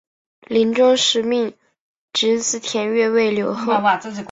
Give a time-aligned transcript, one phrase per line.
[0.47, 1.53] 临终时命
[2.11, 3.71] 侄子田悦为留后。